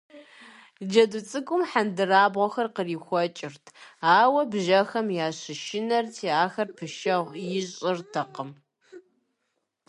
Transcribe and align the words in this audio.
Джэду 0.89 1.21
цӏыкӏум 1.29 1.61
хьэндырабгъуэхэр 1.69 2.67
кърихуэкӀырт, 2.75 3.65
ауэ 4.19 4.41
бжьэхэм 4.51 5.07
ящышынэрти, 5.27 6.27
ахэр 6.43 6.69
пэшэгъу 6.77 7.37
ищӀыртэкъым. 7.57 8.51